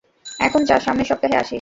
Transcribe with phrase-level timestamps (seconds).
[0.39, 1.49] এখন যা, সামনের সপ্তাহে আসিস।